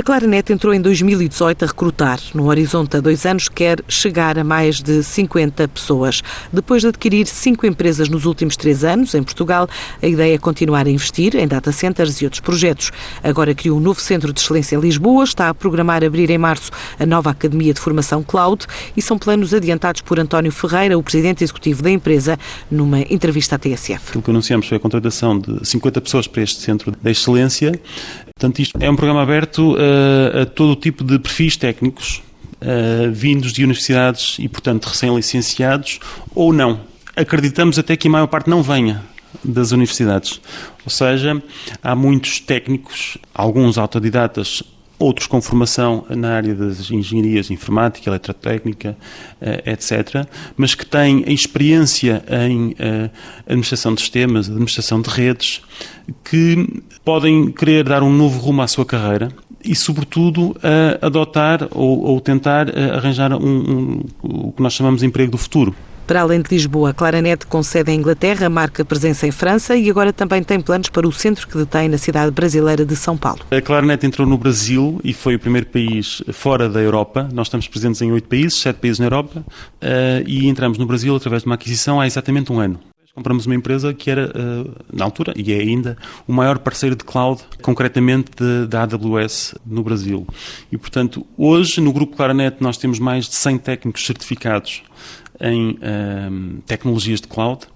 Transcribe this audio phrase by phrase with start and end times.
[0.00, 2.18] A Claranet entrou em 2018 a recrutar.
[2.32, 6.22] No horizonte a dois anos, quer chegar a mais de 50 pessoas.
[6.50, 9.68] Depois de adquirir cinco empresas nos últimos três anos, em Portugal,
[10.02, 12.90] a ideia é continuar a investir em data centers e outros projetos.
[13.22, 16.70] Agora criou um novo centro de excelência em Lisboa, está a programar abrir em março
[16.98, 21.44] a nova Academia de Formação Cloud e são planos adiantados por António Ferreira, o presidente
[21.44, 22.38] executivo da empresa,
[22.70, 24.16] numa entrevista à TSF.
[24.16, 27.78] O que anunciamos foi a contratação de 50 pessoas para este centro de excelência
[28.40, 32.22] Portanto, isto é um programa aberto a, a todo tipo de perfis técnicos,
[32.62, 36.00] uh, vindos de universidades e, portanto, recém-licenciados
[36.34, 36.80] ou não.
[37.14, 39.02] Acreditamos até que a maior parte não venha
[39.44, 40.40] das universidades.
[40.86, 41.42] Ou seja,
[41.82, 44.62] há muitos técnicos, alguns autodidatas
[45.00, 48.96] outros com formação na área das engenharias informática, eletrotécnica,
[49.40, 50.26] eh, etc.,
[50.56, 53.08] mas que têm experiência em eh,
[53.46, 55.62] administração de sistemas, administração de redes,
[56.22, 59.32] que podem querer dar um novo rumo à sua carreira
[59.64, 60.54] e, sobretudo,
[61.00, 65.38] adotar ou, ou tentar eh, arranjar um, um, o que nós chamamos de emprego do
[65.38, 65.74] futuro.
[66.10, 70.12] Para além de Lisboa, Claranet com sede em Inglaterra, marca presença em França e agora
[70.12, 73.38] também tem planos para o centro que detém na cidade brasileira de São Paulo.
[73.48, 77.28] A Claranet entrou no Brasil e foi o primeiro país fora da Europa.
[77.32, 79.44] Nós estamos presentes em oito países, sete países na Europa,
[79.80, 82.80] eh, e entramos no Brasil através de uma aquisição há exatamente um ano.
[83.12, 87.02] Compramos uma empresa que era, eh, na altura, e é ainda, o maior parceiro de
[87.02, 88.30] cloud, concretamente
[88.68, 90.24] da AWS no Brasil.
[90.70, 94.84] E, portanto, hoje, no Grupo Claranet, nós temos mais de 100 técnicos certificados
[95.40, 97.66] em um, tecnologias de cloud,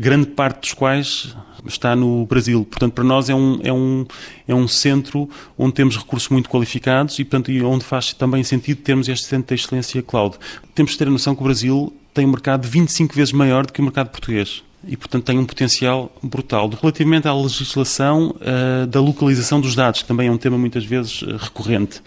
[0.00, 1.36] grande parte dos quais
[1.66, 2.64] está no Brasil.
[2.64, 4.06] Portanto, para nós é um, é um,
[4.46, 9.06] é um centro onde temos recursos muito qualificados e, portanto, onde faz também sentido termos
[9.06, 10.38] este centro de excelência cloud.
[10.74, 13.72] Temos que ter a noção que o Brasil tem um mercado 25 vezes maior do
[13.72, 16.68] que o mercado português e, portanto, tem um potencial brutal.
[16.68, 21.22] Relativamente à legislação uh, da localização dos dados, que também é um tema muitas vezes
[21.22, 22.02] uh, recorrente.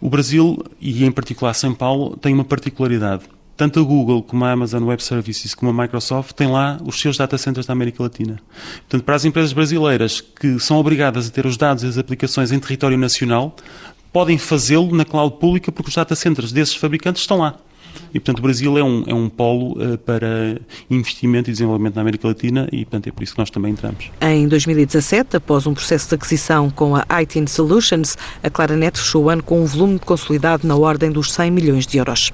[0.00, 3.24] O Brasil, e em particular São Paulo, tem uma particularidade
[3.56, 7.16] tanto a Google como a Amazon Web Services como a Microsoft têm lá os seus
[7.16, 8.40] data centers da América Latina.
[8.80, 12.50] Portanto, para as empresas brasileiras que são obrigadas a ter os dados e as aplicações
[12.50, 13.54] em território nacional,
[14.12, 17.56] podem fazê-lo na cloud pública porque os data centers desses fabricantes estão lá.
[18.12, 20.60] E, portanto, o Brasil é um, é um polo uh, para
[20.90, 24.10] investimento e desenvolvimento na América Latina e, portanto, é por isso que nós também entramos.
[24.20, 29.30] Em 2017, após um processo de aquisição com a IT Solutions, a Claranet fechou o
[29.30, 32.32] ano com um volume consolidado na ordem dos 100 milhões de euros.